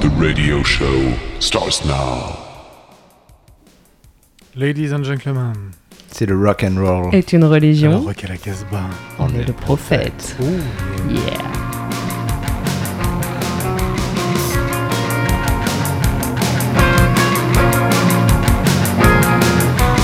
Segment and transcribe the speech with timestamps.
[0.00, 2.38] The radio show starts now.
[4.54, 5.72] Ladies and gentlemen,
[6.10, 7.14] C'est le rock and roll.
[7.14, 8.00] Est une alors religion.
[8.00, 8.90] Rock à la Casbah.
[9.18, 10.36] On est le prophète.
[10.40, 11.46] Ouh, Yeah.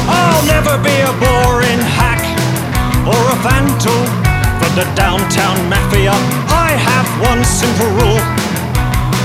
[0.09, 2.23] I'll never be a boring hack
[3.07, 4.03] or a vandal
[4.59, 6.13] for the downtown mafia.
[6.51, 8.36] I have one simple rule.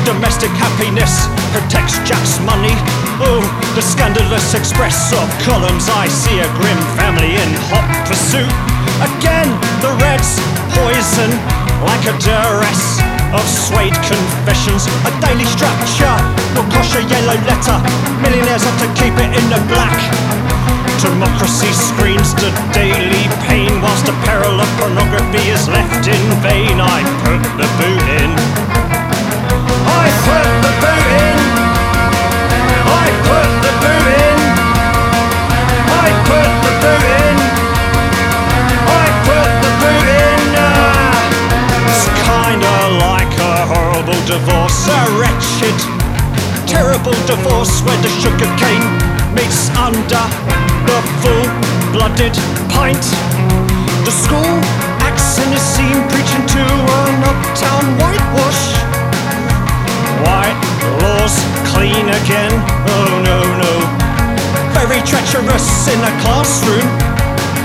[0.06, 2.74] Domestic happiness protects Jack's money.
[3.22, 3.42] Oh,
[3.78, 5.90] the scandalous express of columns.
[5.90, 8.50] I see a grim family in hot pursuit.
[9.02, 9.50] Again,
[9.82, 10.42] the Reds
[10.74, 11.32] poison
[11.86, 13.02] like a duress
[13.34, 14.90] of suede confessions.
[15.06, 16.18] A daily structure
[16.58, 17.78] will cost a yellow letter.
[18.26, 19.98] Millionaires have to keep it in the black.
[20.98, 26.78] Democracy screams to daily pain whilst the peril of pornography is left in vain.
[26.82, 28.91] I put the boot in.
[44.32, 45.76] Divorce, a wretched
[46.66, 48.88] terrible divorce where the sugar cane
[49.36, 50.24] meets under
[50.88, 52.34] the full-blooded
[52.70, 53.04] pint.
[54.06, 54.56] The school
[55.04, 58.91] acts in a scene preaching to an uptown whitewash.
[60.26, 60.58] White
[61.02, 61.36] laws
[61.74, 62.54] clean again.
[62.94, 63.74] Oh no no.
[64.78, 66.88] Very treacherous in a classroom.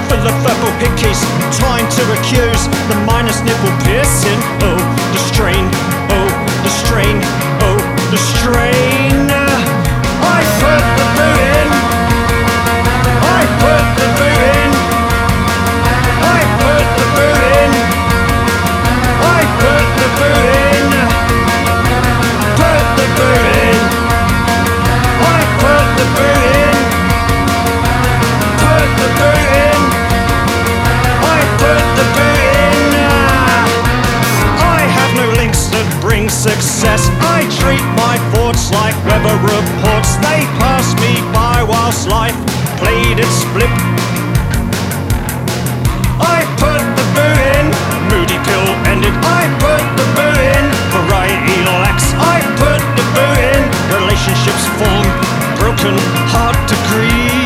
[0.08, 1.20] Full of verbal hickeys
[1.58, 4.38] trying to accuse the minus nipple piercing.
[4.62, 4.78] Oh,
[5.12, 5.66] the strain.
[6.14, 6.28] Oh,
[6.62, 7.18] the strain.
[7.66, 7.78] Oh,
[8.10, 9.26] the strain.
[10.22, 11.68] I put the boot in.
[13.38, 14.08] I put the
[31.96, 32.92] the in.
[34.60, 37.08] I have no links that bring success.
[37.24, 40.20] I treat my thoughts like weather reports.
[40.20, 42.36] They pass me by whilst life
[42.76, 43.72] played its flip.
[46.20, 47.66] I put the boot in.
[48.12, 49.14] Moody pill ended.
[49.24, 50.64] I put the boot in.
[50.92, 52.12] Variety lacks.
[52.20, 53.60] I put the boot in.
[53.96, 55.08] Relationships form
[55.56, 55.96] broken
[56.28, 57.45] heart degrees.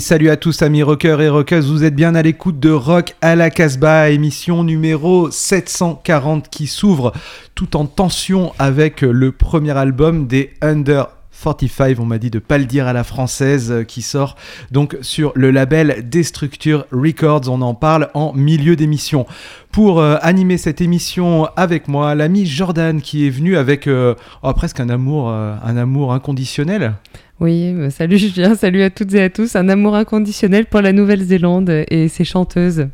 [0.00, 3.34] salut à tous amis rockers et rockeuses, vous êtes bien à l'écoute de Rock à
[3.34, 7.12] la Casbah, émission numéro 740 qui s'ouvre
[7.54, 11.08] tout en tension avec le premier album des Under
[11.42, 14.36] 45, on m'a dit de pas le dire à la française, euh, qui sort
[14.72, 17.42] donc sur le label Destructure Records.
[17.48, 19.26] On en parle en milieu d'émission.
[19.70, 24.52] Pour euh, animer cette émission avec moi, l'ami Jordan qui est venu avec euh, oh,
[24.52, 26.94] presque un amour, un amour inconditionnel.
[27.40, 29.54] Oui, euh, salut Julien, salut à toutes et à tous.
[29.54, 32.88] Un amour inconditionnel pour la Nouvelle-Zélande et ses chanteuses.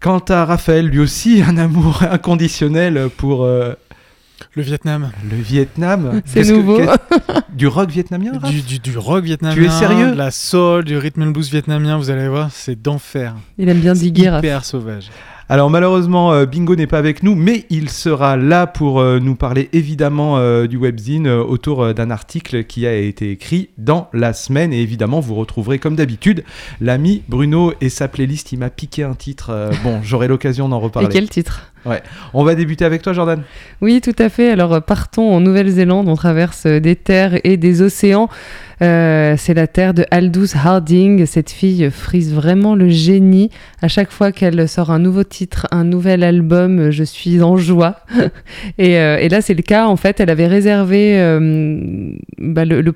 [0.00, 3.74] Quant à Raphaël, lui aussi, un amour inconditionnel pour euh,
[4.54, 5.12] Le Vietnam.
[5.30, 6.22] le Vietnam.
[6.26, 6.80] C'est nouveau.
[7.54, 8.50] du rock vietnamien, Raph?
[8.50, 9.54] Du, du, du rock vietnamien.
[9.54, 10.10] Tu es sérieux?
[10.10, 13.36] De la soul, du rhythm and blues vietnamien, vous allez voir, c'est d'enfer.
[13.58, 14.38] Il aime bien diguer.
[14.38, 15.08] Hyper sauvage.
[15.48, 19.36] Alors malheureusement, euh, Bingo n'est pas avec nous, mais il sera là pour euh, nous
[19.36, 24.72] parler évidemment euh, du webzine autour d'un article qui a été écrit dans la semaine.
[24.72, 26.42] Et évidemment, vous retrouverez comme d'habitude
[26.80, 28.50] l'ami Bruno et sa playlist.
[28.50, 29.70] Il m'a piqué un titre.
[29.84, 31.08] bon, j'aurai l'occasion d'en Et reparler.
[31.10, 31.72] quel titre?
[32.34, 33.44] On va débuter avec toi, Jordan.
[33.80, 34.50] Oui, tout à fait.
[34.50, 36.08] Alors, partons en Nouvelle-Zélande.
[36.08, 38.28] On traverse des terres et des océans.
[38.82, 41.24] Euh, c'est la terre de Aldous Harding.
[41.26, 43.50] Cette fille frise vraiment le génie.
[43.80, 48.00] À chaque fois qu'elle sort un nouveau titre, un nouvel album, je suis en joie.
[48.78, 49.86] et, euh, et là, c'est le cas.
[49.86, 52.94] En fait, elle avait réservé euh, bah, le, le-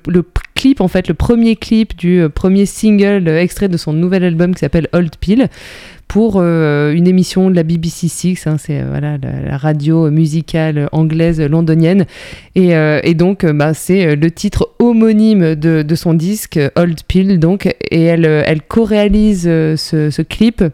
[0.53, 4.59] clip, en fait, le premier clip du premier single extrait de son nouvel album qui
[4.59, 5.47] s'appelle Old Pill
[6.11, 10.89] pour euh, une émission de la BBC Six, hein, c'est euh, voilà, la, radio musicale
[10.91, 12.05] anglaise londonienne.
[12.53, 17.39] Et, euh, donc, bah, c'est le titre homonyme de, son disque, Old Pill.
[17.39, 20.65] Donc, et elle, co-réalise ce, clip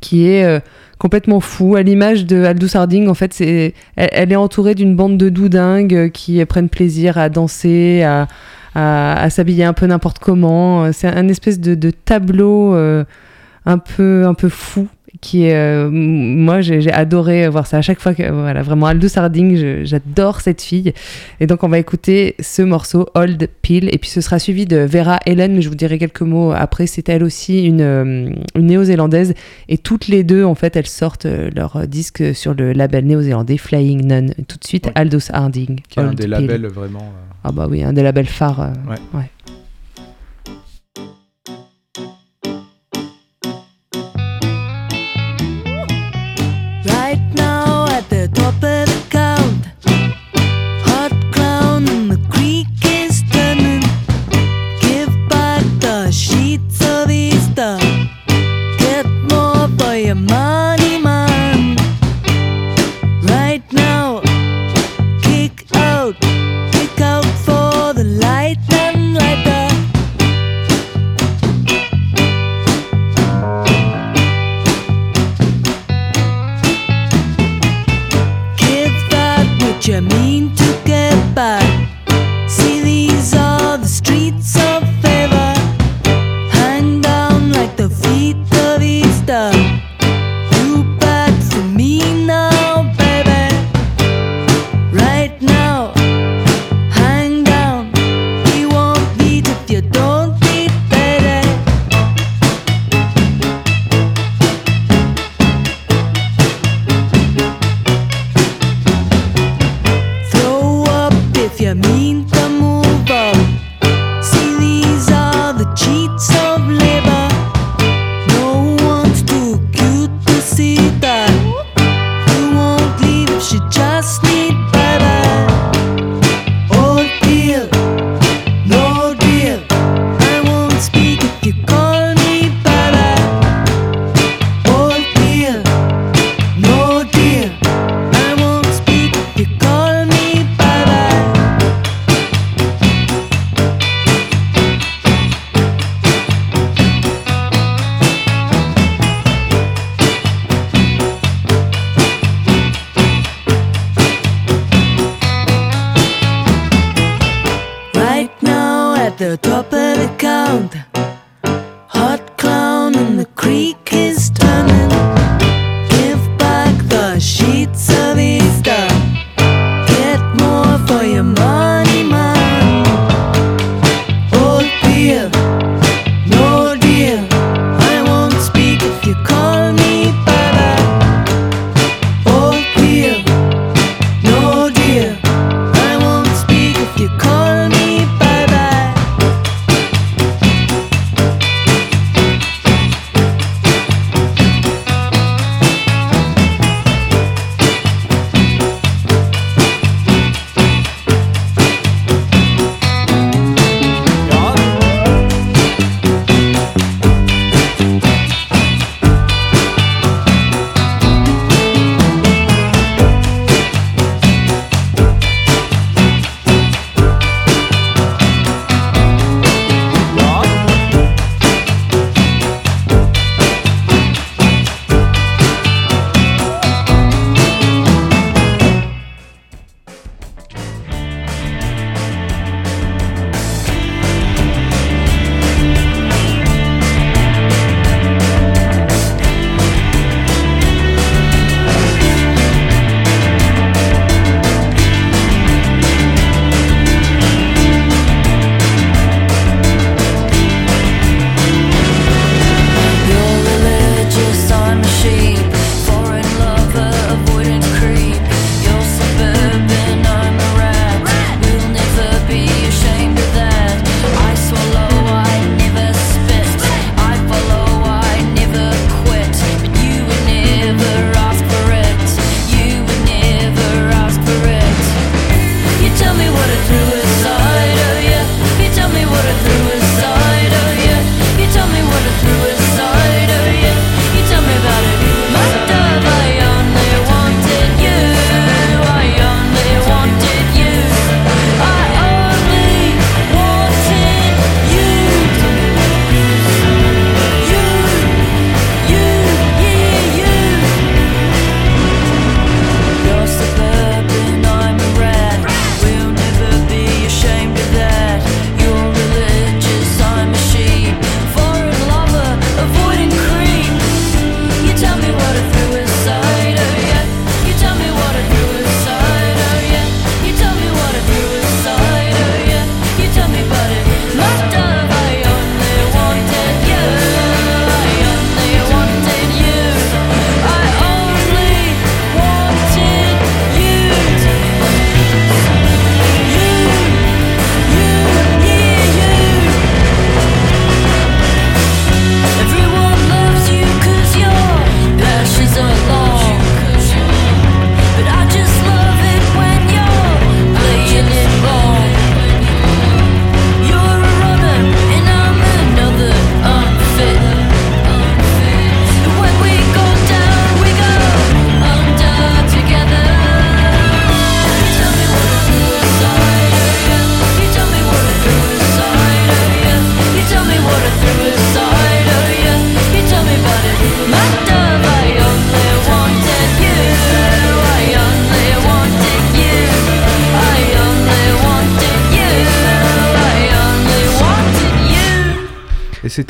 [0.00, 0.62] qui est
[1.00, 1.74] complètement fou.
[1.74, 3.42] À l'image de Aldous Harding, en fait,
[3.96, 9.72] elle, est entourée d'une bande de doudingues qui prennent plaisir à danser, à, s'habiller un
[9.72, 10.92] peu n'importe comment.
[10.92, 12.76] C'est un espèce de, tableau
[13.66, 14.88] un peu un peu fou
[15.20, 19.08] qui est euh, moi j'ai adoré voir ça à chaque fois que voilà vraiment Aldous
[19.16, 20.94] Harding j'adore cette fille
[21.40, 24.78] et donc on va écouter ce morceau Old Pill et puis ce sera suivi de
[24.78, 28.66] Vera Ellen mais je vous dirai quelques mots après c'est elle aussi une, euh, une
[28.66, 29.34] néo-zélandaise
[29.68, 33.58] et toutes les deux en fait elles sortent euh, leur disque sur le label néo-zélandais
[33.58, 34.90] Flying Nun tout de suite.
[34.94, 37.00] Aldous Harding Qui est un des labels vraiment.
[37.00, 38.96] euh, ah bah oui un des labels phares euh, Ouais.
[39.18, 39.30] ouais.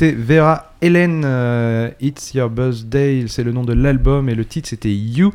[0.00, 4.66] C'était Vera Helen, euh, It's Your Birthday, c'est le nom de l'album, et le titre
[4.66, 5.34] c'était You,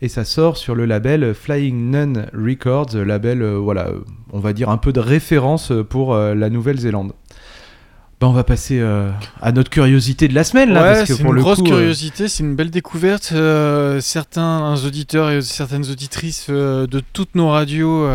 [0.00, 3.90] et ça sort sur le label Flying Nun Records, label, euh, voilà,
[4.32, 7.12] on va dire un peu de référence pour euh, la Nouvelle-Zélande.
[8.18, 9.10] Ben, on va passer euh,
[9.42, 11.58] à notre curiosité de la semaine, là, ouais, parce que c'est pour une le grosse
[11.58, 13.32] coup, euh, curiosité, c'est une belle découverte.
[13.34, 18.08] Euh, certains auditeurs et certaines auditrices de toutes nos radios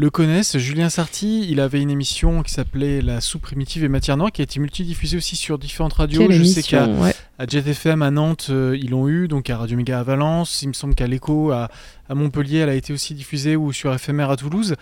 [0.00, 0.56] le connaissent.
[0.56, 4.40] Julien Sarti, il avait une émission qui s'appelait La soupe primitive et matière noire, qui
[4.40, 6.22] a été multidiffusée aussi sur différentes radios.
[6.26, 7.14] Quelle Je sais qu'à émission, ouais.
[7.38, 10.62] à Jet FM à Nantes, euh, ils l'ont eu, donc à Radio Méga à Valence.
[10.62, 11.68] Il me semble qu'à l'Echo à,
[12.08, 14.74] à Montpellier, elle a été aussi diffusée, ou sur FMR à Toulouse.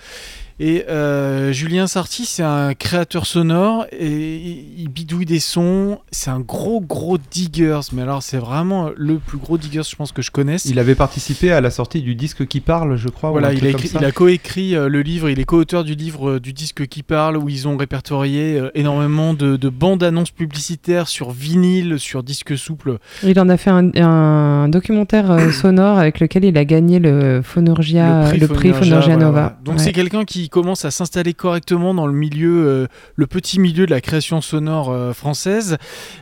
[0.60, 6.00] Et euh, Julien Sarti, c'est un créateur sonore et il bidouille des sons.
[6.10, 7.78] C'est un gros, gros diggers.
[7.92, 10.64] Mais alors, c'est vraiment le plus gros diggers, je pense, que je connaisse.
[10.64, 13.30] il avait participé à la sortie du disque qui parle, je crois.
[13.30, 13.98] Voilà, il a, écrit- ça.
[14.00, 17.02] il a coécrit euh, le livre, il est co-auteur du livre euh, du disque qui
[17.02, 22.22] parle, où ils ont répertorié euh, énormément de, de bandes annonces publicitaires sur vinyle, sur
[22.22, 22.98] disque souple.
[23.22, 27.40] Il en a fait un, un documentaire euh, sonore avec lequel il a gagné le
[27.42, 29.30] Phonorgia, le prix, voilà, Nova.
[29.30, 29.58] voilà.
[29.64, 29.82] Donc Ouais.
[29.82, 32.86] c'est quelqu'un qui commence à s'installer correctement dans le milieu, euh,
[33.16, 35.76] le petit milieu de la création sonore euh, française.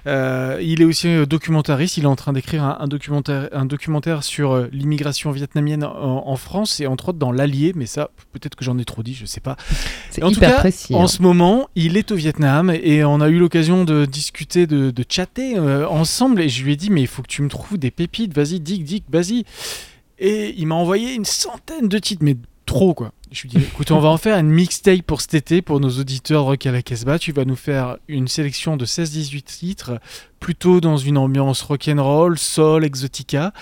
[0.07, 1.97] Euh, il est aussi documentariste.
[1.97, 6.37] Il est en train d'écrire un, un documentaire, un documentaire sur l'immigration vietnamienne en, en
[6.37, 7.73] France et entre autres dans l'Allier.
[7.75, 9.57] Mais ça, peut-être que j'en ai trop dit, je sais pas.
[10.11, 10.95] C'est en tout hyper cas, précis.
[10.95, 11.07] En hein.
[11.07, 15.05] ce moment, il est au Vietnam et on a eu l'occasion de discuter, de, de
[15.09, 16.41] chatter euh, ensemble.
[16.41, 18.61] Et je lui ai dit, mais il faut que tu me trouves des pépites, vas-y,
[18.61, 19.45] dick, dick, vas-y.
[20.19, 23.13] Et il m'a envoyé une centaine de titres, mais trop quoi.
[23.33, 25.81] Je lui ai dit, écoute, on va en faire une mixtape pour cet été, pour
[25.81, 27.19] nos auditeurs Rock à la Casbah.
[27.19, 30.01] Tu vas nous faire une sélection de 16-18 titres,
[30.41, 33.53] plutôt dans une ambiance rock'n'roll, soul, exotica.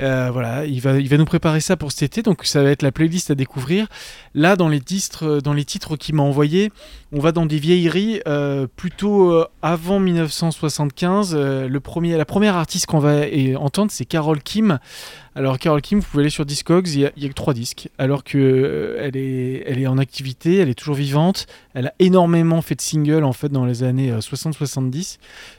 [0.00, 2.70] Euh, voilà, il va, il va nous préparer ça pour cet été, donc ça va
[2.70, 3.88] être la playlist à découvrir.
[4.34, 6.70] Là, dans les titres, dans les titres qu'il m'a envoyés,
[7.10, 11.34] on va dans des vieilleries euh, plutôt euh, avant 1975.
[11.34, 13.22] Euh, le premier, la première artiste qu'on va
[13.56, 14.78] entendre, c'est Carol Kim.
[15.38, 18.24] Alors Carol Kim, vous pouvez aller sur Discogs, il y a, que trois disques, alors
[18.24, 21.46] que euh, elle est, elle est en activité, elle est toujours vivante.
[21.74, 25.18] Elle a énormément fait de singles en fait dans les années euh, 60-70.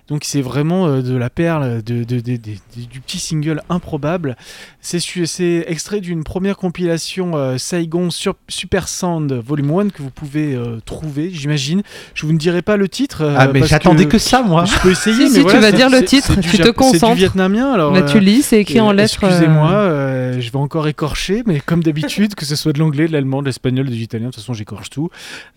[0.09, 3.61] Donc c'est vraiment euh, de la perle, de, de- de- de- de- du petit single
[3.69, 4.35] improbable.
[4.81, 10.55] C'est extrait d'une première compilation euh, Saigon sur Super Sound Volume 1 que vous pouvez
[10.55, 11.81] euh, trouver, j'imagine.
[12.13, 13.23] Je vous ne dirai pas le titre.
[13.23, 14.17] euh, Ah, mais parce j'attendais que...
[14.17, 14.65] ça, moi.
[14.65, 16.73] Je peux essayer, Si, mais si, tu vas dire le titre, tu te Jap- C'est
[16.73, 17.13] concentres.
[17.13, 17.93] du vietnamien, alors.
[17.93, 19.23] Là, euh, tu lis, c'est écrit en et lettres.
[19.23, 23.07] Excusez-moi, euh, euh, je vais encore écorcher, mais comme d'habitude, que ce soit de l'anglais,
[23.07, 25.09] de l'allemand, de l'espagnol, de l'italien, de toute façon j'écorche tout.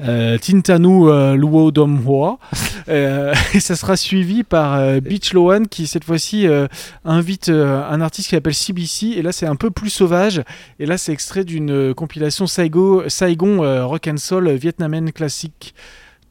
[0.02, 2.38] Euh, Tintanu euh, Luo Domhua.
[2.88, 6.67] Euh, et ça sera suivi par euh, Beach Lohan qui cette fois-ci euh,
[7.05, 9.07] invite euh, un artiste qui s'appelle CBC.
[9.17, 10.43] Et là c'est un peu plus sauvage.
[10.79, 15.75] Et là c'est extrait d'une compilation Saigo, Saigon Rock and Soul Vietnamien classique.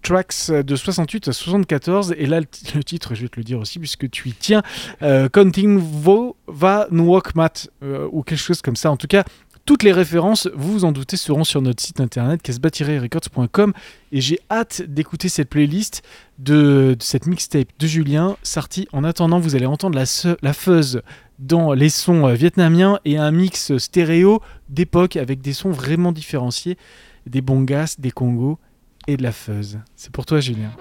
[0.03, 3.77] Tracks de 68 à 74 et là le, titre je vais te le dire aussi
[3.77, 4.63] puisque tu y tiens
[4.99, 7.69] Counting Vo Va Nuok Mat
[8.11, 8.89] ou quelque chose comme ça.
[8.89, 9.23] En tout cas,
[9.65, 13.73] toutes les références, vous vous en doutez, seront sur notre site internet casbah-records.com
[14.11, 16.01] et j'ai hâte d'écouter cette playlist
[16.39, 18.87] de, de cette mixtape de Julien Sarti.
[18.91, 20.05] En attendant, vous allez entendre la,
[20.41, 21.01] la fuzz
[21.39, 26.77] dans les sons euh, vietnamiens et un mix stéréo d'époque avec des sons vraiment différenciés,
[27.25, 28.59] des bongas, des congos
[29.07, 29.79] et de la fuzz.
[29.95, 30.71] C'est pour toi Julien,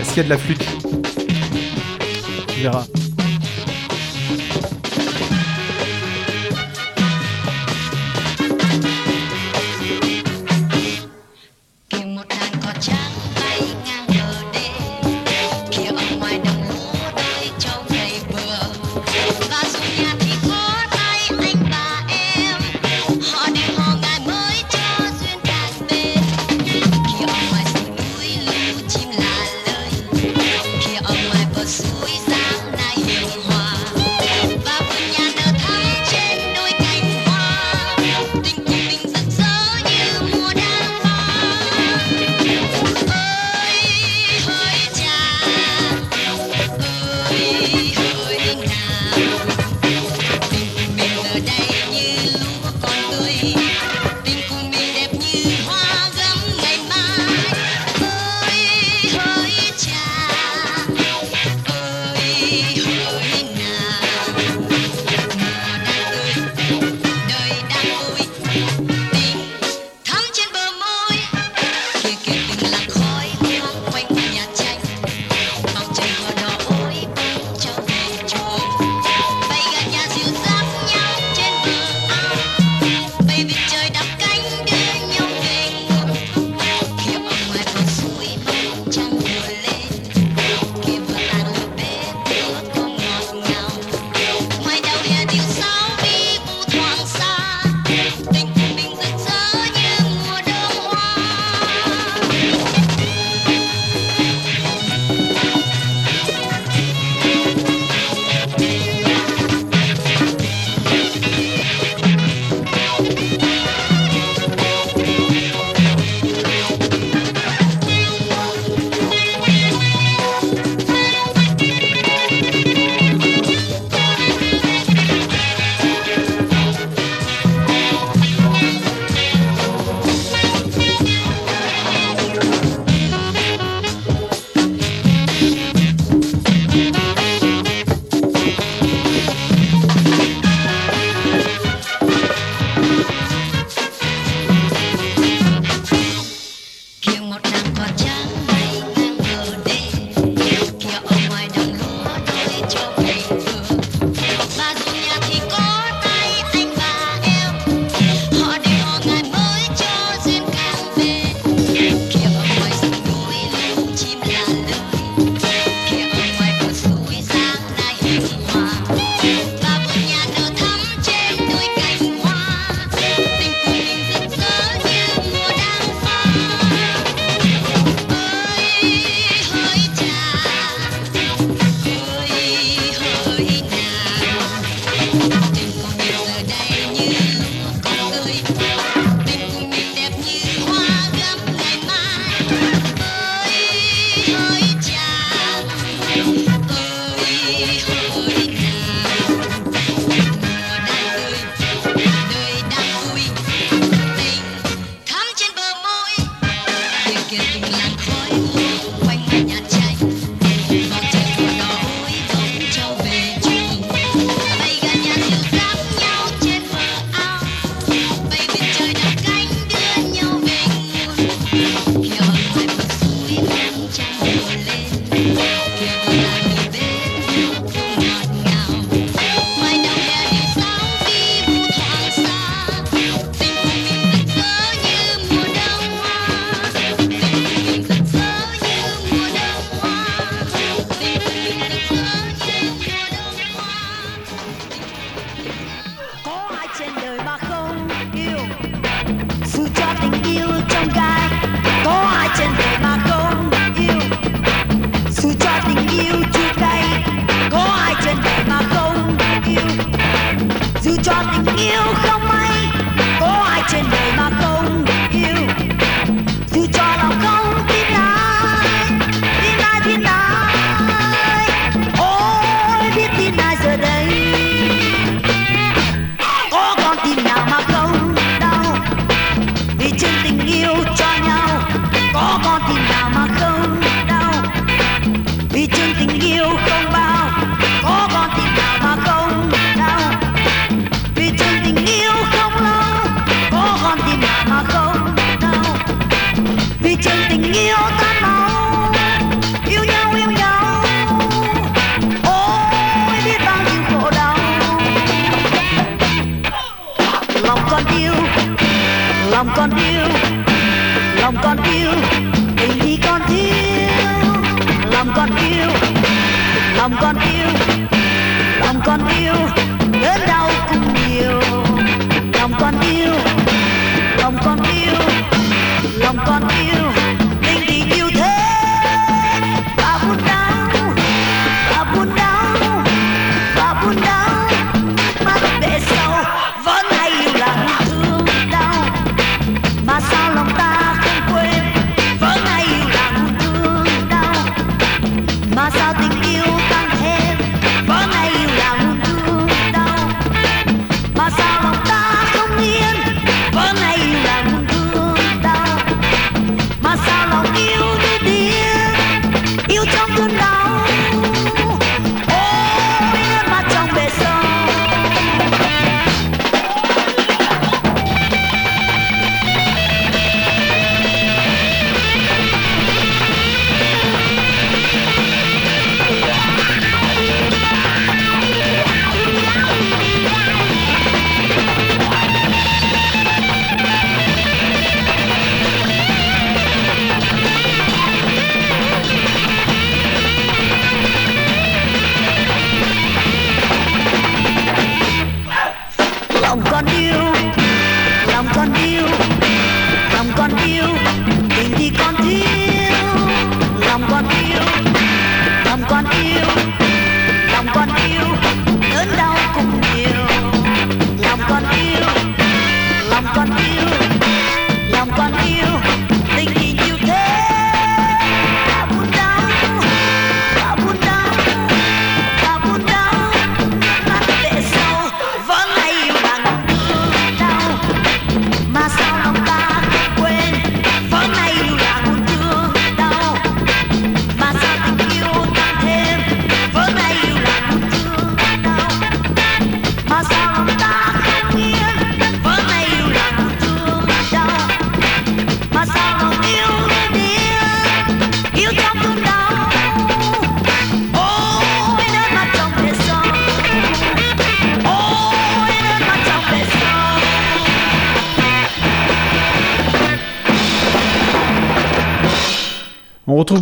[0.00, 0.66] Est-ce qu'il y a de la flûte?
[2.48, 2.86] Tu verras.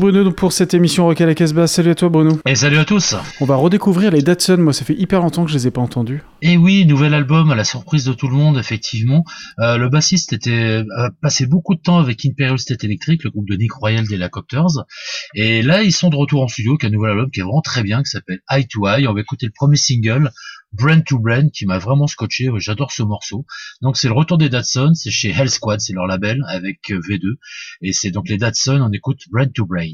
[0.05, 1.67] Bruno pour cette émission Rock à la Casbah.
[1.67, 2.39] Salut à toi Bruno.
[2.47, 3.17] Et salut à tous.
[3.41, 4.59] On va redécouvrir les Datsun.
[4.59, 6.23] Moi, ça fait hyper longtemps que je les ai pas entendus.
[6.43, 9.25] Et oui, nouvel album à la surprise de tout le monde, effectivement.
[9.61, 13.31] Euh, le bassiste était euh, a passé beaucoup de temps avec Imperial State Electric, le
[13.31, 14.85] groupe de Nick Royal des Lacopters.
[15.35, 17.63] Et là, ils sont de retour en studio avec un nouvel album qui est vraiment
[17.63, 19.09] très bien, qui s'appelle Eye to Eye.
[19.09, 20.31] On va écouter le premier single,
[20.75, 22.51] Brain to Brain qui m'a vraiment scotché.
[22.59, 23.47] J'adore ce morceau.
[23.81, 27.01] Donc c'est le retour des Datsun, c'est chez Hell Squad, c'est leur label avec euh,
[27.01, 27.35] V2.
[27.83, 29.93] Et c'est donc les Datsun, on écoute Brain to Brain.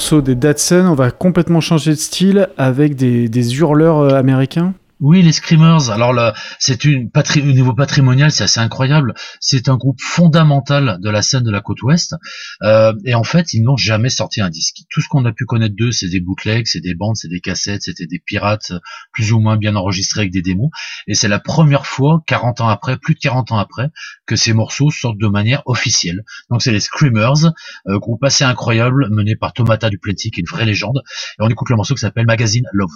[0.00, 4.72] Des Datsun, on va complètement changer de style avec des, des hurleurs euh, américains.
[5.00, 5.88] Oui, les Screamers.
[5.90, 9.14] Alors là, c'est une au niveau patrimonial, c'est assez incroyable.
[9.40, 12.14] C'est un groupe fondamental de la scène de la côte ouest.
[12.62, 14.76] Euh, et en fait, ils n'ont jamais sorti un disque.
[14.90, 17.40] Tout ce qu'on a pu connaître d'eux, c'est des bootlegs, c'est des bandes, c'est des
[17.40, 18.72] cassettes, c'était des pirates
[19.14, 20.68] plus ou moins bien enregistrés avec des démos.
[21.06, 23.88] Et c'est la première fois, 40 ans après, plus de 40 ans après,
[24.26, 26.24] que ces morceaux sortent de manière officielle.
[26.50, 27.54] Donc c'est les Screamers,
[27.88, 31.00] euh, groupe assez incroyable mené par Tomata Duplanty, qui est une vraie légende.
[31.38, 32.90] Et on écoute le morceau qui s'appelle Magazine Love.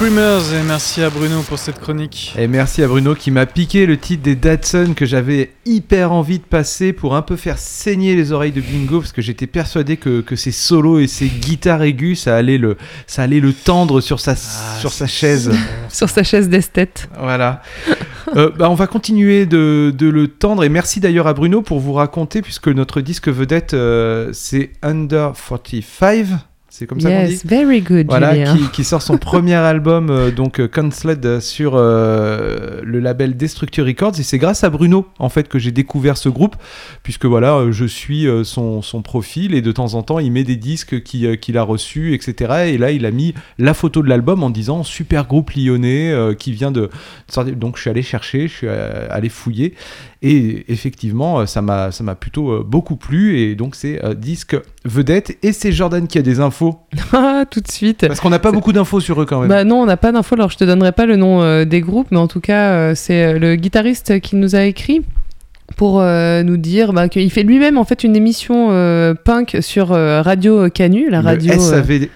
[0.00, 2.34] Screamers et merci à Bruno pour cette chronique.
[2.38, 6.38] Et merci à Bruno qui m'a piqué le titre des Datsun que j'avais hyper envie
[6.38, 9.98] de passer pour un peu faire saigner les oreilles de Bingo parce que j'étais persuadé
[9.98, 14.00] que, que ces solos et ces guitares aiguës ça allait le, ça allait le tendre
[14.00, 15.52] sur sa, sur sa chaise.
[15.90, 17.10] Sur sa chaise d'esthète.
[17.18, 17.60] Voilà.
[18.36, 21.78] Euh, bah, on va continuer de, de le tendre et merci d'ailleurs à Bruno pour
[21.78, 26.38] vous raconter puisque notre disque vedette euh, c'est Under 45.
[26.72, 30.08] C'est comme ça qu'on dit Yes, very good, voilà, qui, qui sort son premier album,
[30.08, 34.20] euh, donc euh, Cancelled, sur euh, le label Destructure Records.
[34.20, 36.54] Et c'est grâce à Bruno, en fait, que j'ai découvert ce groupe,
[37.02, 40.44] puisque voilà, euh, je suis son, son profil et de temps en temps, il met
[40.44, 42.68] des disques qui, qu'il a reçus, etc.
[42.68, 46.34] Et là, il a mis la photo de l'album en disant super groupe lyonnais euh,
[46.34, 46.88] qui vient de
[47.28, 47.56] sortir.
[47.56, 49.74] Donc, je suis allé chercher, je suis allé fouiller.
[50.22, 53.40] Et effectivement, ça m'a, ça m'a plutôt beaucoup plu.
[53.40, 55.36] Et donc, c'est disque vedette.
[55.42, 56.59] Et c'est Jordan qui a des infos.
[57.12, 58.06] Ah, tout de suite.
[58.06, 59.48] Parce qu'on n'a pas beaucoup d'infos sur eux quand même.
[59.48, 60.34] Bah non, on n'a pas d'infos.
[60.34, 62.92] Alors je te donnerai pas le nom euh, des groupes, mais en tout cas, euh,
[62.94, 65.02] c'est euh, le guitariste qui nous a écrit
[65.76, 69.92] pour euh, nous dire bah, qu'il fait lui-même en fait une émission euh, punk sur
[69.92, 72.08] euh, Radio Canu, la radio SAV.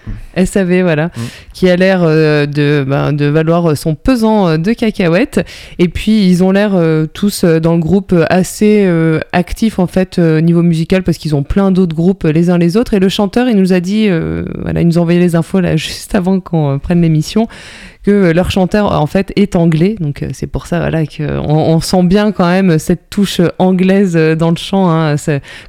[0.45, 1.21] SAV, voilà, Mm.
[1.53, 5.45] qui a l'air de, ben, de valoir son pesant de cacahuètes.
[5.79, 6.77] Et puis, ils ont l'air
[7.13, 8.85] tous dans le groupe assez
[9.31, 12.75] actifs, en fait, au niveau musical, parce qu'ils ont plein d'autres groupes les uns les
[12.75, 12.93] autres.
[12.95, 14.09] Et le chanteur, il nous a dit,
[14.61, 17.47] voilà, il nous a envoyé les infos là, juste avant qu'on prenne l'émission,
[18.05, 19.95] que euh, leur chanteur, en fait, est anglais.
[19.99, 23.47] Donc, euh, c'est pour ça, voilà, qu'on on sent bien quand même cette touche euh,
[23.59, 24.89] anglaise euh, dans le chant.
[24.89, 25.15] hein.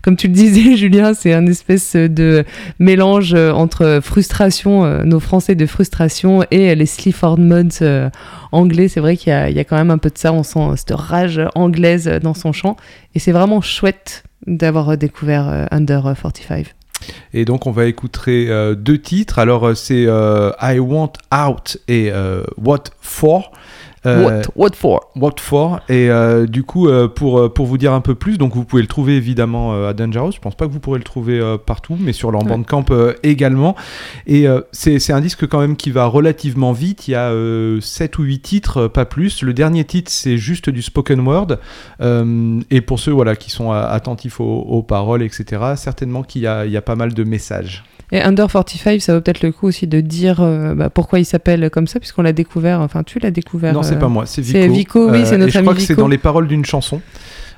[0.02, 2.44] Comme tu le disais, Julien, c'est un espèce de
[2.78, 8.10] mélange euh, entre frustration, euh, nos Français de frustration et les Sleaford Mods euh,
[8.52, 8.88] anglais.
[8.88, 10.32] C'est vrai qu'il y, a- quand même un peu de ça.
[10.32, 12.76] On sent euh, cette rage anglaise euh, dans son chant.
[13.14, 16.66] Et c'est vraiment chouette d'avoir euh, découvert euh, Under 45.
[17.32, 19.38] Et donc on va écouter euh, deux titres.
[19.38, 22.10] Alors euh, c'est euh, I Want Out et
[22.56, 23.52] What For.
[24.06, 25.10] Euh, What, what for?
[25.16, 25.80] What For?
[25.88, 28.82] Et euh, du coup, euh, pour, pour vous dire un peu plus, donc vous pouvez
[28.82, 30.32] le trouver évidemment à Dangerous.
[30.32, 32.48] Je pense pas que vous pourrez le trouver partout, mais sur leur Ouais.
[32.50, 32.84] bandcamp
[33.22, 33.74] également.
[34.26, 37.08] Et c'est un disque quand même qui va relativement vite.
[37.08, 37.32] Il y a
[37.80, 39.42] 7 ou 8 titres, pas plus.
[39.42, 41.58] Le dernier titre, c'est juste du spoken word.
[42.70, 46.64] Et pour ceux voilà, qui sont attentifs aux, aux paroles, etc., certainement qu'il y a,
[46.66, 47.84] il y a pas mal de messages.
[48.12, 51.24] Et Under 45, ça vaut peut-être le coup aussi de dire euh, bah, pourquoi il
[51.24, 52.80] s'appelle comme ça, puisqu'on l'a découvert.
[52.80, 53.72] Enfin, tu l'as découvert.
[53.74, 54.58] Non, c'est euh, pas moi, c'est Vico.
[54.60, 56.64] c'est Vico, oui, c'est et notre je ami crois que c'est dans les paroles d'une
[56.64, 57.00] chanson.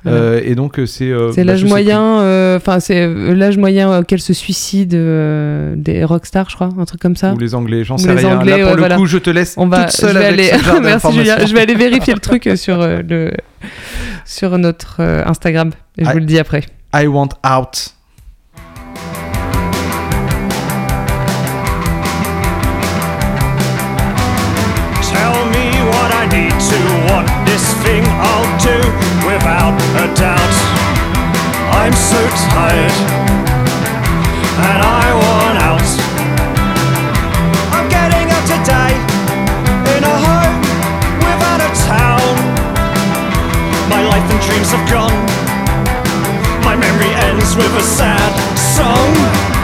[0.04, 0.18] Voilà.
[0.18, 1.10] Euh, et donc euh, c'est.
[1.10, 4.96] euh, C'est bah, l'âge je moyen, euh, enfin c'est euh, l'âge moyen auquel se suicident
[4.96, 7.32] euh, des rockstars, je crois, un truc comme ça.
[7.34, 8.38] Ou les Anglais, j'en sais les rien.
[8.38, 8.96] Anglais, Là pour le voilà.
[8.96, 11.36] coup, je te laisse On va, toute seule je vais avec aller, ce merci Julien,
[11.44, 13.32] je vais aller vérifier le truc sur euh, le
[14.24, 16.62] sur notre euh, Instagram et je vous le dis après.
[16.94, 17.92] I want out.
[26.58, 28.78] To what this thing I'll do
[29.22, 30.54] without a doubt.
[31.70, 32.18] I'm so
[32.50, 32.98] tired
[34.66, 35.88] and I want out.
[37.70, 38.90] I'm getting up today
[39.94, 40.58] in a home
[41.22, 42.34] without a town.
[43.86, 45.14] My life and dreams have gone.
[46.66, 49.57] My memory ends with a sad song.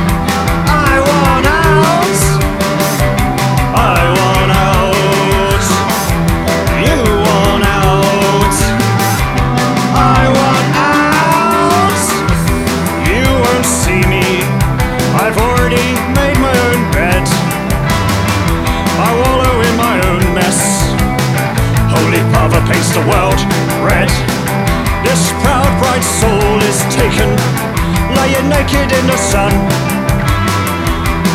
[28.24, 29.52] Laying naked in the sun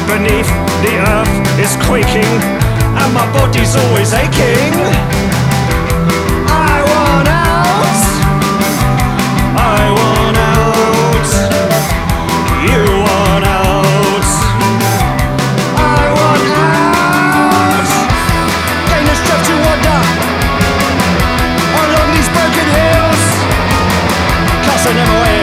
[0.10, 0.50] beneath
[0.84, 2.42] the earth is quaking
[3.02, 4.74] and my body's always aching.
[6.50, 8.00] I want out.
[9.76, 11.30] I want out.
[12.68, 14.28] You want out.
[15.78, 17.90] I want out.
[22.16, 23.24] These broken hills.
[24.66, 25.40] Casting them away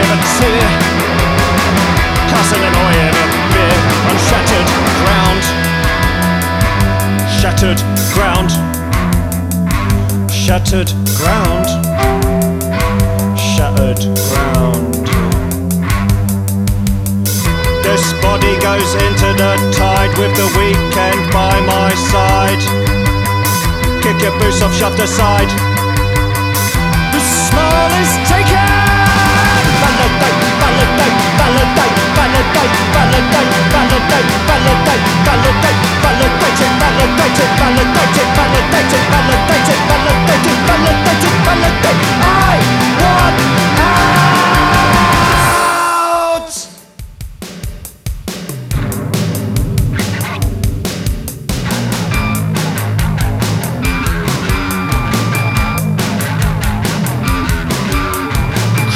[7.47, 7.79] Shattered
[8.11, 8.51] ground.
[10.29, 11.67] Shattered ground.
[13.39, 15.07] Shattered ground.
[17.87, 22.59] This body goes into the tide with the weekend by my side.
[24.03, 25.47] Kick your boots off, shoved aside.
[27.15, 28.67] The smile is taken.
[29.87, 35.86] Validate, validate, validate, validate, validate, validate, validate, validate,
[42.19, 42.57] I
[43.79, 44.27] out!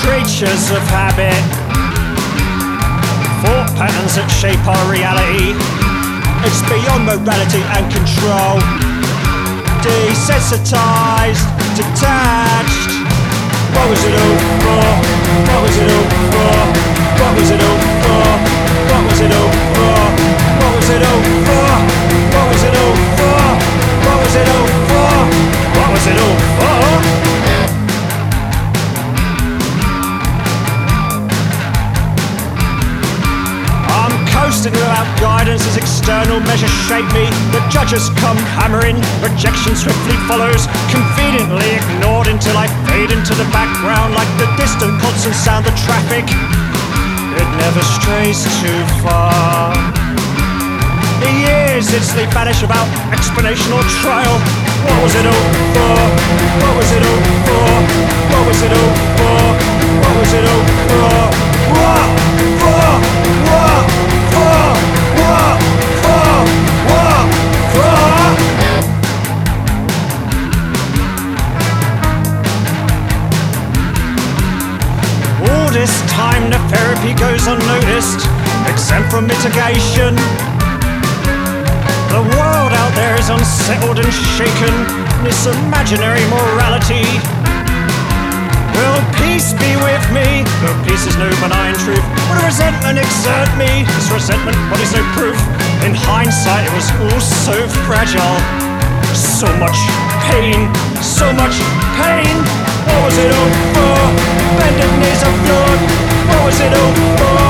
[0.01, 1.43] Creatures of habit,
[3.41, 5.90] thought patterns that shape our reality.
[6.43, 8.57] It's beyond morality and control.
[9.85, 11.45] Desensitized,
[11.77, 12.89] detached.
[13.75, 14.85] What was it all for?
[15.47, 16.57] What was it all for?
[17.21, 18.25] What was it all for?
[18.89, 20.01] What was it all for?
[20.61, 21.69] What was it all for?
[22.33, 23.41] What was it all for?
[24.05, 25.13] What was it all for?
[25.77, 27.30] What was it all for?
[34.61, 37.25] I'm without guidance as external measures shape me.
[37.49, 44.13] The judges come hammering, rejection swiftly follows, conveniently ignored until I fade into the background
[44.13, 46.29] like the distant constant sound of traffic.
[46.29, 49.73] It never strays too far.
[51.25, 54.37] The years did sleep vanish without explanation or trial.
[54.85, 55.97] What was it all for?
[56.61, 57.65] What was it all for?
[58.29, 59.41] What was it all for?
[60.05, 60.63] What was it all?
[60.85, 61.17] For?
[61.73, 62.09] What?
[62.61, 63.40] For?
[76.31, 78.23] Time the therapy goes unnoticed,
[78.67, 80.15] exempt from mitigation.
[82.11, 84.73] The world out there is unsettled and shaken.
[85.23, 87.05] This imaginary morality.
[88.75, 90.43] Will peace be with me?
[90.63, 92.03] Though peace is no benign truth.
[92.31, 93.83] Would resentment exert me?
[93.95, 95.37] This resentment, is no proof?
[95.83, 97.55] In hindsight, it was all so
[97.87, 98.37] fragile.
[99.13, 99.77] So much
[100.31, 100.71] pain,
[101.03, 101.55] so much
[101.99, 102.35] pain.
[102.87, 103.99] What was it all for?
[104.57, 106.10] Bended knees are flawed.
[106.31, 107.43] What was it all for?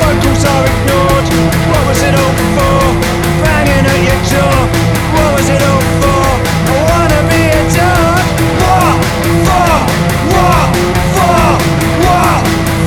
[0.00, 1.26] Vocals are ignored.
[1.70, 2.78] What was it all for?
[3.42, 4.58] Banging at your door.
[5.14, 6.24] What was it all for?
[6.70, 8.26] I wanna be adored.
[8.62, 8.96] What
[9.46, 9.74] for?
[10.34, 10.68] What
[11.16, 11.42] for?
[12.06, 12.38] What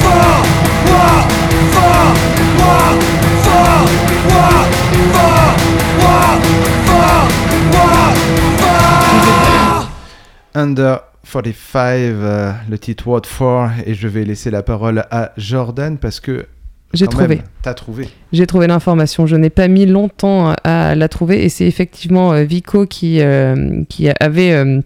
[0.04, 0.34] for?
[0.90, 1.26] What
[1.76, 2.08] for?
[2.62, 2.96] What
[3.44, 3.76] for?
[4.32, 4.68] What
[5.14, 5.44] for?
[6.04, 6.40] What
[6.88, 7.16] for?
[7.76, 8.16] What
[8.62, 10.60] for?
[10.60, 10.92] Under
[11.42, 16.20] 45, euh, le titre What For, et je vais laisser la parole à Jordan parce
[16.20, 16.46] que.
[16.94, 17.42] J'ai trouvé.
[17.64, 18.08] T'as trouvé.
[18.34, 19.26] J'ai trouvé l'information.
[19.26, 23.84] Je n'ai pas mis longtemps à la trouver et c'est effectivement euh, Vico qui, euh,
[23.90, 24.84] qui avait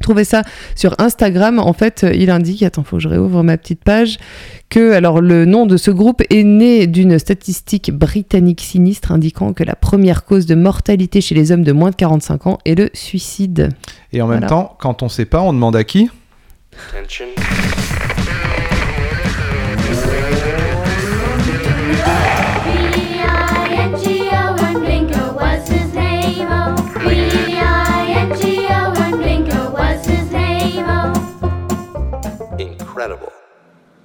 [0.00, 0.42] trouvé ça
[0.74, 1.58] sur Instagram.
[1.58, 4.18] En fait, euh, il indique, attends, faut que je réouvre ma petite page,
[4.70, 9.64] que alors le nom de ce groupe est né d'une statistique britannique sinistre indiquant que
[9.64, 12.90] la première cause de mortalité chez les hommes de moins de 45 ans est le
[12.94, 13.70] suicide.
[14.12, 14.48] Et en même Voilà.
[14.48, 16.10] temps, quand on sait pas, on demande à qui?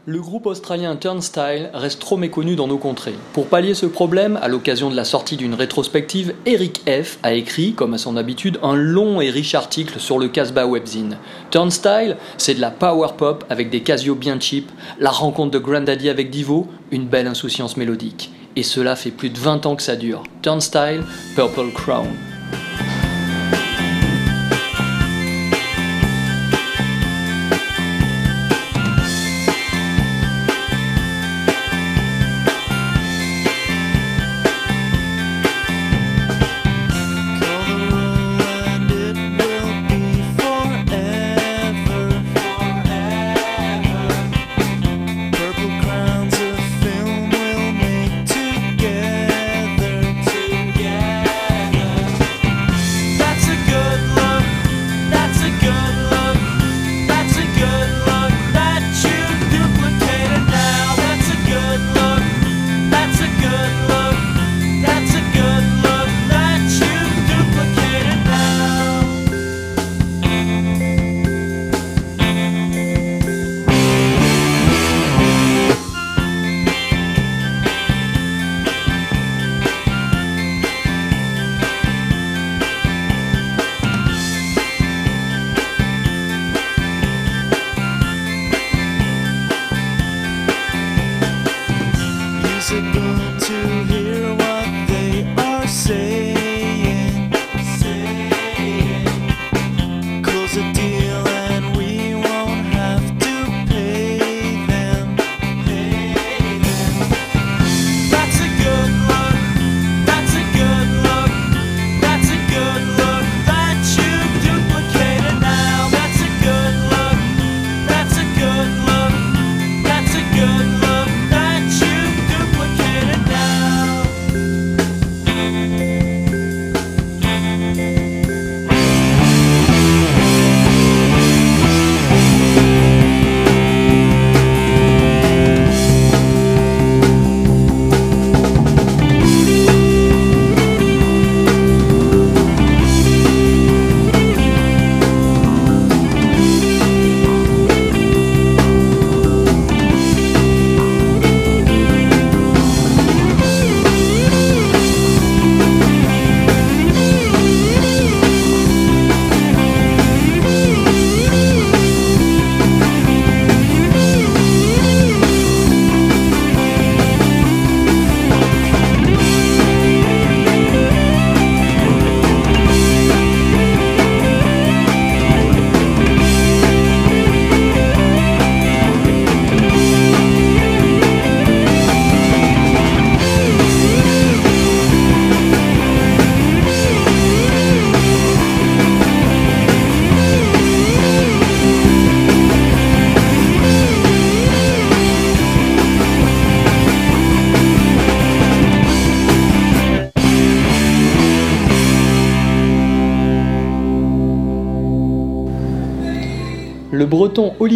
[0.05, 3.15] Le groupe australien Turnstile reste trop méconnu dans nos contrées.
[3.31, 7.19] Pour pallier ce problème, à l'occasion de la sortie d'une rétrospective, Eric F.
[7.23, 11.17] a écrit, comme à son habitude, un long et riche article sur le Casbah Webzine.
[11.51, 16.09] Turnstile, c'est de la power pop avec des Casio bien cheap, la rencontre de Grandaddy
[16.09, 18.29] avec Divo, une belle insouciance mélodique.
[18.57, 20.23] Et cela fait plus de 20 ans que ça dure.
[20.41, 21.03] Turnstile,
[21.37, 22.32] Purple Crown.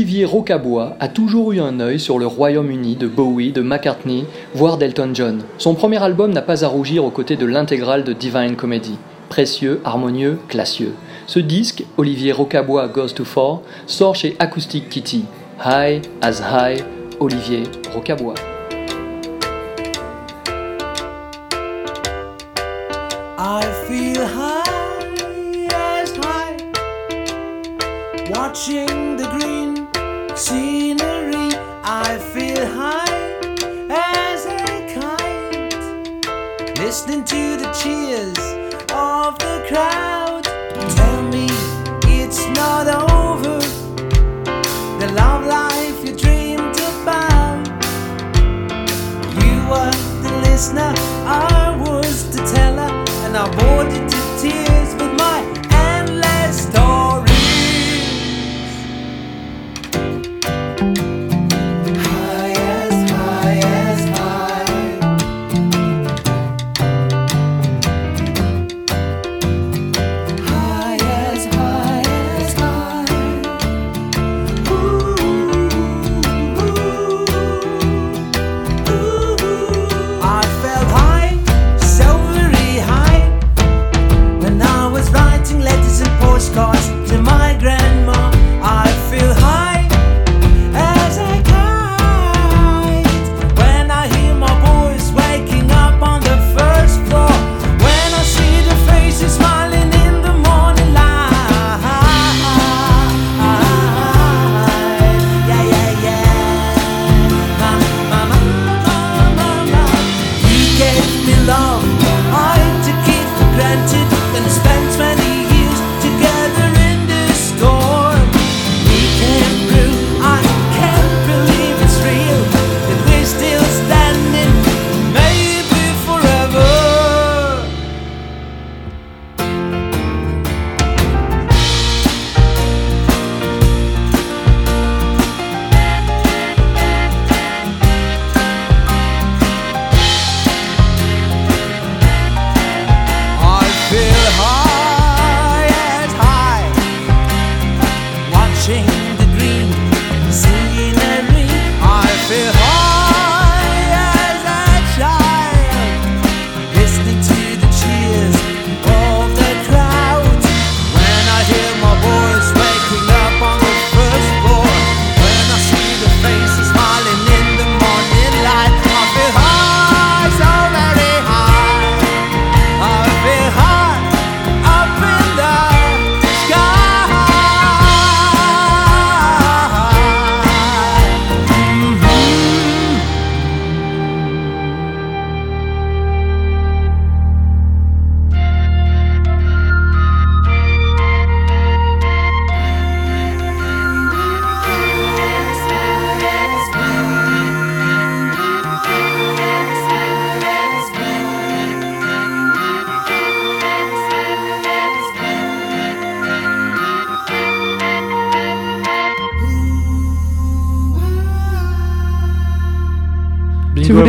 [0.07, 4.77] Olivier Rocabois a toujours eu un œil sur le Royaume-Uni de Bowie, de McCartney, voire
[4.77, 5.41] d'Elton John.
[5.57, 8.97] Son premier album n'a pas à rougir aux côtés de l'intégrale de Divine Comedy.
[9.27, 10.93] Précieux, harmonieux, classieux.
[11.25, 15.25] Ce disque, Olivier Rocabois Goes to Far, sort chez Acoustic Kitty.
[15.65, 16.81] High as high,
[17.19, 18.35] Olivier Rocabois.
[30.37, 31.49] Scenery.
[31.83, 33.39] I feel high
[33.89, 38.37] as a kite, listening to the cheers
[38.91, 40.16] of the crowd.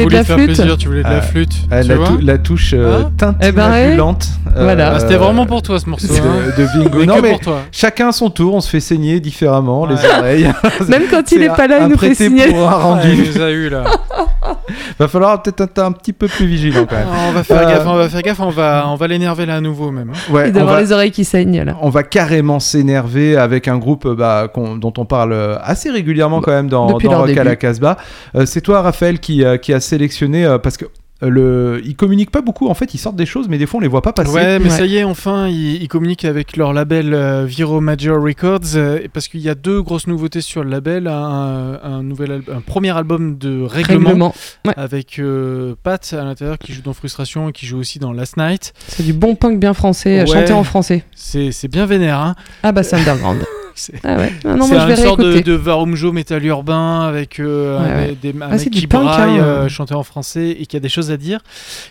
[0.05, 1.53] Voulais de la flûte plaisir, tu voulais de la Ah, flûte.
[1.70, 3.70] Ah, tu la, vois tou- la touche euh, Hein Eh ben, ouais.
[3.72, 4.92] tintinabulante Voilà.
[4.94, 6.07] Ah, C'était vraiment pour toi ce morceau.
[6.09, 6.53] de, hein.
[6.57, 7.05] de bingo.
[7.05, 7.61] Non mais pour toi.
[7.72, 10.01] chacun son tour, on se fait saigner différemment les Ouais.
[10.18, 10.53] oreilles.
[10.88, 12.49] Même quand il C'est est pas là, il nous fait signer.
[12.49, 13.09] pour un Ouais, rendu.
[13.12, 13.84] il nous a eu là.
[14.99, 17.07] Va falloir peut-être être un petit peu plus vigilant quand même.
[17.28, 19.57] On va faire Euh, gaffe, on va faire gaffe, on va, on va l'énerver là
[19.57, 20.12] à nouveau même.
[20.30, 21.76] Ouais, Il doit on avoir va, les oreilles qui saignent là.
[21.80, 25.90] on va carrément s'énerver avec un groupe euh, bah, qu'on- dont on parle euh, assez
[25.90, 27.05] régulièrement quand même dans, Rock
[27.36, 27.96] à la Casbah.
[28.34, 30.86] Euh, c'est toi, Raphaël, qui, euh, qui a sélectionné euh, parce que
[31.21, 32.69] le, ils communiquent pas beaucoup.
[32.69, 34.31] En fait, ils sortent des choses, mais des fois on les voit pas passer.
[34.31, 34.71] Ouais, mais Ouais.
[34.71, 39.01] ça y est, enfin, ils, ils communiquent avec leur label euh, Viro Major Records euh,
[39.12, 41.09] parce qu'il y a deux grosses nouveautés sur le label.
[41.09, 44.35] Un, un nouvel al- un premier album de règlement, Règlement.
[44.66, 44.75] Ouais.
[44.77, 48.37] avec euh, Pat à l'intérieur qui joue dans Frustration et qui joue aussi dans Last
[48.37, 48.73] Night.
[48.87, 50.41] C'est du bon punk bien français, euh, Ouais.
[50.41, 51.05] chanté en français.
[51.16, 52.19] C'est c'est bien vénère.
[52.21, 53.41] Hein Ah bah c'est underground.
[53.79, 54.33] C'est- Ah ouais.
[54.45, 58.57] Ah une sorte de, de Varumjo métal urbain avec euh, Ouais, un- des, un Ah,
[58.57, 59.43] mec qui punk, braille, hein.
[59.45, 61.41] euh, chanté en français et qui a des choses à dire.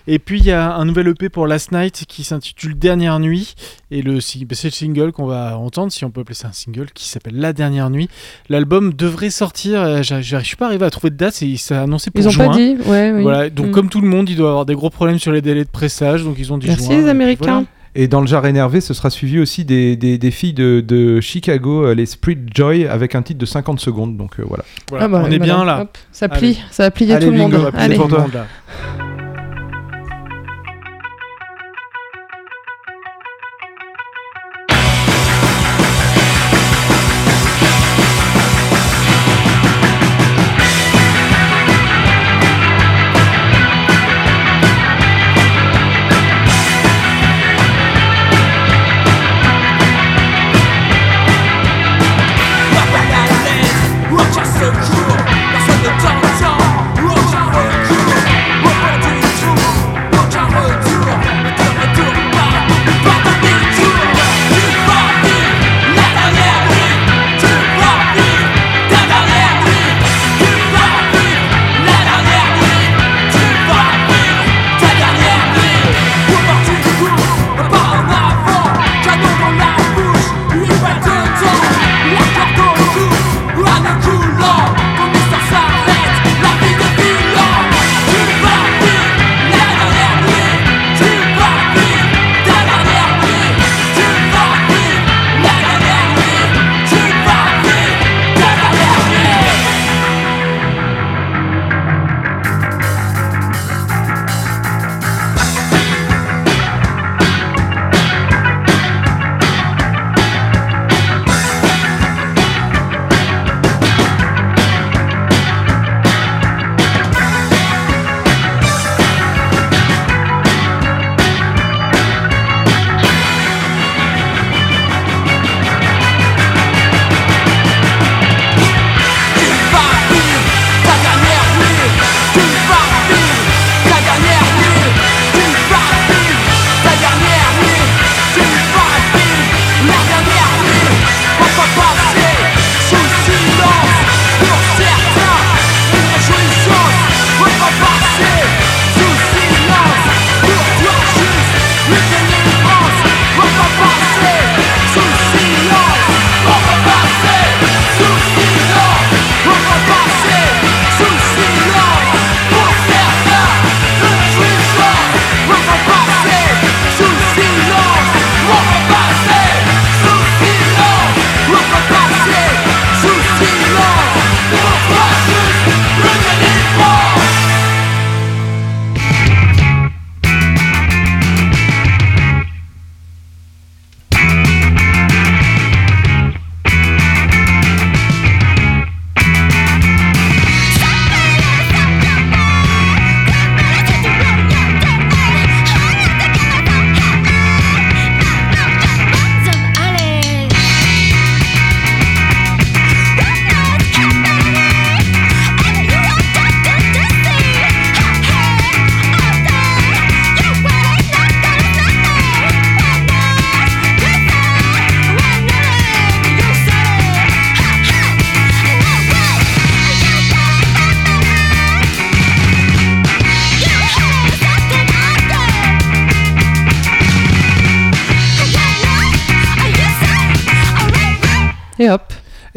[0.07, 3.55] Et puis il y a un nouvel EP pour Last Night qui s'intitule Dernière Nuit
[3.91, 6.53] et le bah, c'est le single qu'on va entendre si on peut appeler ça un
[6.53, 8.09] single qui s'appelle La Dernière Nuit.
[8.49, 9.81] L'album devrait sortir.
[9.81, 11.33] euh, Je suis pas arrivé à trouver de date.
[11.33, 12.47] C'est annoncé pour Ils ont juin.
[12.49, 13.21] pas dit Ouais, oui.
[13.23, 13.71] Voilà, donc Mm.
[13.71, 16.23] comme tout le monde, il doit avoir des gros problèmes sur les délais de pressage,
[16.23, 17.45] donc ils ont dit Merci juin, les Américains.
[17.45, 17.63] voilà.
[17.99, 21.19] Et dans le genre énervé, ce sera suivi aussi des, des, des filles de, de
[21.19, 24.15] Chicago, euh, les Sprit Joy, avec un titre de 50 secondes.
[24.15, 24.63] Donc euh, voilà.
[24.89, 25.81] Voilà, Ah bah, on est bien là.
[25.81, 26.39] Hop, ça Allez.
[26.39, 27.71] plie, ça va plier Allez, tout le monde.
[27.75, 27.95] Allez.
[27.95, 28.27] pour toi.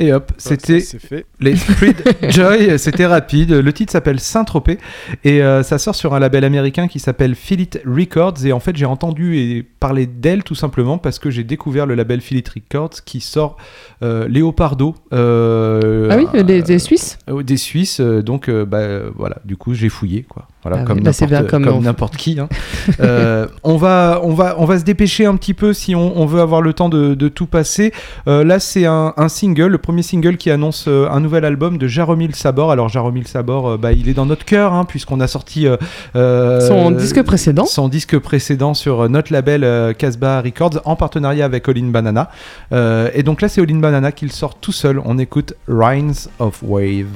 [0.00, 1.26] Et hop, c'était ça, c'est fait.
[1.40, 1.94] les Sprit
[2.30, 3.52] Joy, c'était rapide.
[3.52, 4.78] Le titre s'appelle Saint-Tropez
[5.24, 8.44] et euh, ça sort sur un label américain qui s'appelle Philly Records.
[8.46, 11.94] Et en fait, j'ai entendu et parler d'elle tout simplement parce que j'ai découvert le
[11.94, 13.58] label Philly Records qui sort
[14.02, 14.94] euh, Léopardo.
[15.12, 17.18] euh, Ah oui, euh, les Suisses?
[17.28, 20.48] euh, des Suisses, donc euh, bah, voilà, du coup j'ai fouillé quoi.
[20.62, 21.12] Voilà, Ah comme oui, bah,
[21.80, 22.38] n'importe qui.
[22.38, 22.48] hein.
[23.00, 26.26] Euh, on va on va on va se dépêcher un petit peu si on, on
[26.26, 27.92] veut avoir le temps de, de tout passer.
[28.26, 31.78] Euh, là c'est un, un single, le premier single qui annonce euh, un nouvel album
[31.78, 32.72] de Jaromil Sabor.
[32.72, 35.66] Alors Jaromil Sabor, bah, il est dans notre cœur hein, puisqu'on a sorti
[36.14, 37.64] Son disque précédent.
[37.66, 42.30] son disque précédent sur notre label Casbah Records en partenariat avec All In Banana.
[42.72, 45.00] Et donc là, c'est All In Banana qu'il sort tout seul.
[45.04, 47.06] On écoute Rhines of Wave.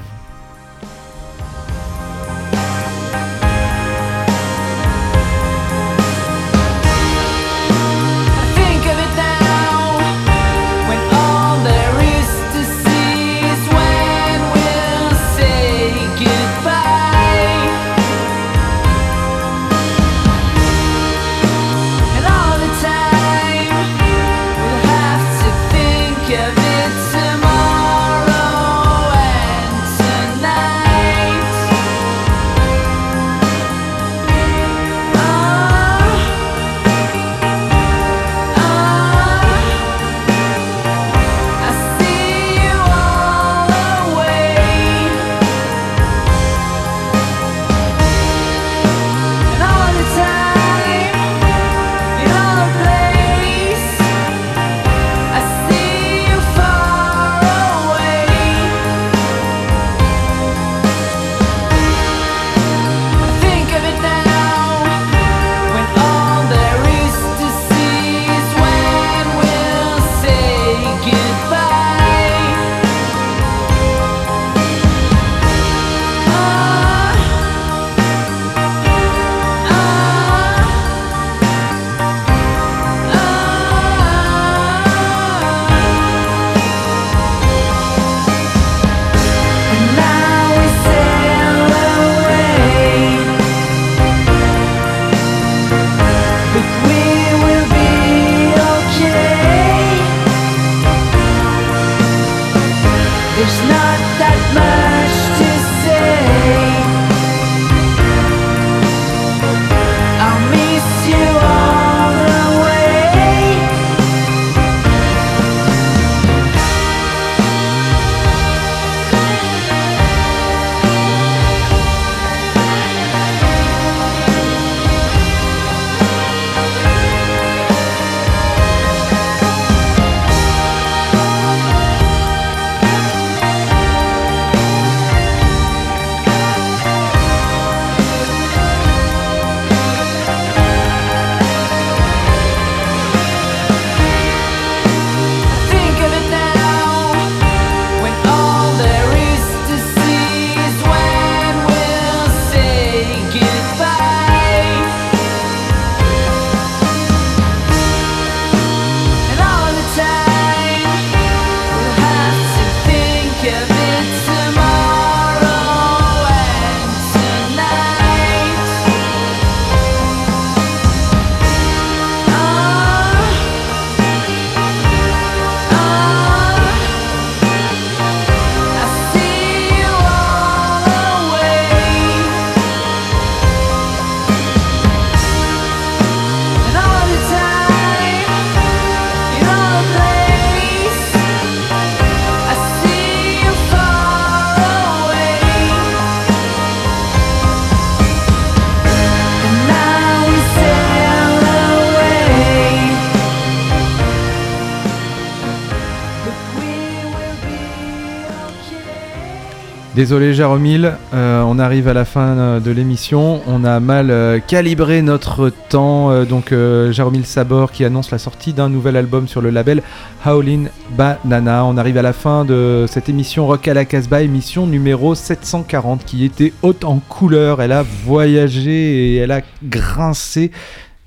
[209.95, 213.39] Désolé Jaromil, euh, on arrive à la fin euh, de l'émission.
[213.47, 216.11] On a mal euh, calibré notre temps.
[216.11, 216.53] euh, donc
[216.91, 219.81] Jaromil Sabor qui annonce la sortie d'un nouvel album sur le label
[220.25, 220.65] Howlin'
[220.97, 221.63] Banana.
[221.63, 226.03] On arrive à la fin de cette émission Rock à la Casbah, émission numéro 740
[226.03, 227.61] qui était haute en couleur.
[227.61, 230.51] Elle a voyagé et elle a grincé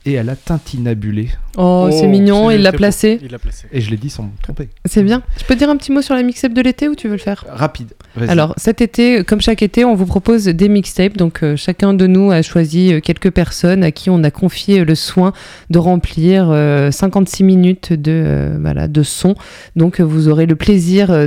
[0.07, 1.29] et elle a tintinabulé.
[1.61, 3.19] Oh, c'est mignon, il l'a placé.
[3.21, 3.67] Il l'a placé.
[3.73, 4.69] Et je l'ai dit sans me tromper.
[4.85, 5.23] C'est bien.
[5.39, 7.21] Je peux dire un petit mot sur la mixtape de l'été ou tu veux le
[7.21, 7.45] faire?
[7.49, 7.95] Rapide.
[8.29, 11.17] Alors cet été, comme chaque été, on vous propose des mixtapes.
[11.17, 14.85] Donc euh, chacun de nous a choisi euh, quelques personnes à qui on a confié
[14.85, 15.33] le soin
[15.71, 19.35] de remplir euh, 56 minutes de euh, voilà de son.
[19.75, 21.27] Donc euh, vous aurez le plaisir euh,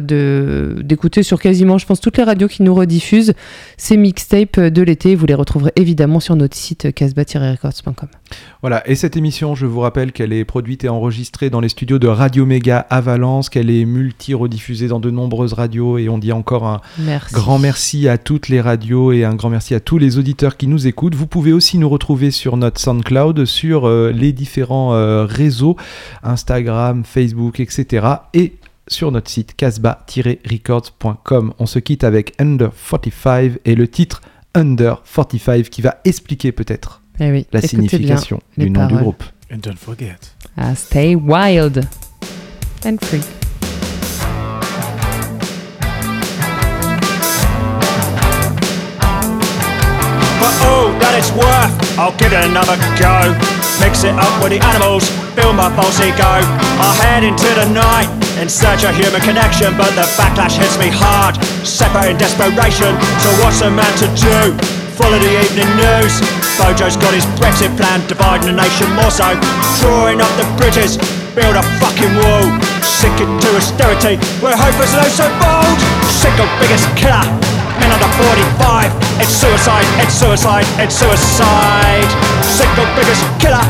[0.82, 3.34] d'écouter sur quasiment, je pense, toutes les radios qui nous rediffusent
[3.78, 5.16] ces mixtapes euh, de l'été.
[5.16, 8.08] Vous les retrouverez évidemment sur notre site euh, casbah-records.com.
[8.62, 11.98] Voilà, et cette émission, je vous rappelle qu'elle est produite et enregistrée dans les studios
[11.98, 16.32] de Radio Méga à Valence, qu'elle est multi-rediffusée dans de nombreuses radios, et on dit
[16.32, 17.34] encore un Merci.
[17.34, 20.68] grand merci à toutes les radios et un grand merci à tous les auditeurs qui
[20.68, 21.16] nous écoutent.
[21.16, 25.76] Vous pouvez aussi nous retrouver sur notre SoundCloud, sur euh, les différents euh, réseaux,
[26.22, 28.06] Instagram, Facebook, etc.
[28.36, 28.58] Et
[28.88, 31.54] sur notre site casbah-records.com.
[31.58, 34.22] On se quitte avec Under 45 et le titre
[34.54, 39.24] Under 45 qui va expliquer peut-être Eh oui, la écoutez signification du nom du groupe.
[39.52, 40.32] And don't forget.
[40.56, 41.76] Ah, stay wild
[42.86, 43.20] and free.
[50.40, 53.36] But all that it's worth, I'll give it another go.
[53.84, 56.24] Mix it up with the animals, build my false ego.
[56.24, 58.08] I head into the night
[58.40, 61.36] in search of human connection, but the backlash hits me hard.
[61.68, 64.81] Separate in desperation, so what's a man to do?
[65.02, 66.14] Follow the evening news.
[66.62, 69.34] Bojo's got his Brexit plan, dividing the nation more so.
[69.82, 71.02] Drawing up the bridges,
[71.34, 72.46] build a fucking wall.
[72.86, 75.78] Sink it to austerity, where hope is no so bold.
[76.06, 77.26] Single biggest killer,
[77.82, 78.94] men under 45.
[79.18, 82.10] It's suicide, it's suicide, it's suicide.
[82.46, 83.66] Single biggest killer,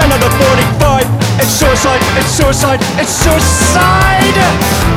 [0.00, 0.32] men under
[0.80, 1.04] 45.
[1.44, 4.89] It's suicide, it's suicide, it's suicide.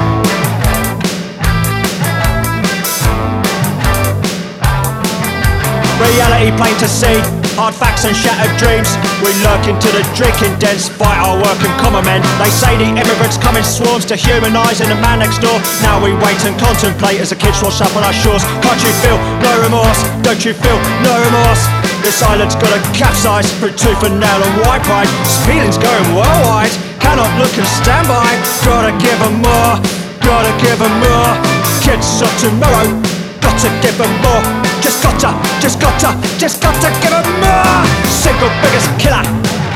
[6.04, 7.16] Reality plain to see,
[7.56, 8.92] hard facts and shattered dreams.
[9.24, 12.20] We lurk into the drinking dens, fight our working common men.
[12.44, 15.56] They say the immigrants come in swarms to humanising the man next door.
[15.80, 18.44] Now we wait and contemplate as the kids wash up on our shores.
[18.60, 20.00] Can't you feel no remorse?
[20.28, 21.64] Don't you feel no remorse?
[22.04, 25.08] This island's got a capsize through tooth and nail and white pride.
[25.24, 26.76] This feeling's going worldwide.
[27.00, 28.28] Cannot look and stand by.
[28.68, 29.80] Gotta give give 'em more.
[30.20, 31.32] Gotta give give 'em more.
[31.80, 32.92] Kids of tomorrow.
[33.40, 34.73] Gotta give give 'em more.
[34.84, 35.32] Just gotta,
[35.62, 37.84] just gotta, just gotta give 'em more.
[38.24, 39.24] Single biggest killer.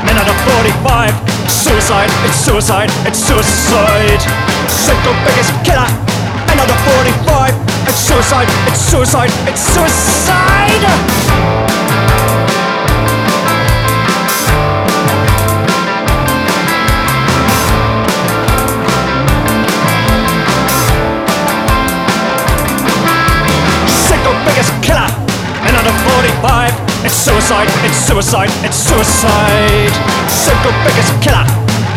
[0.05, 1.13] Men under 45.
[1.47, 4.21] Suicide, it's suicide, it's suicide.
[4.67, 5.87] Single biggest killer.
[6.47, 7.53] Men under 45.
[7.87, 11.66] It's suicide, it's suicide, it's suicide.
[27.07, 29.93] It's suicide, it's suicide, it's suicide.
[30.27, 31.45] Single biggest killer,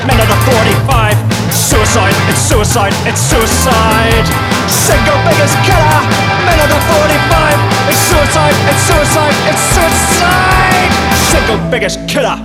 [0.06, 1.18] men under 45.
[1.50, 4.26] Suicide, it's suicide, it's suicide.
[4.70, 6.00] Single biggest killer,
[6.46, 7.58] men under 45.
[7.90, 10.92] It's suicide, it's suicide, it's suicide.
[11.32, 12.36] Single biggest killer,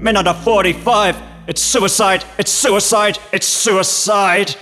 [0.00, 1.16] men under 45.
[1.46, 4.56] It's suicide, it's suicide, it's suicide.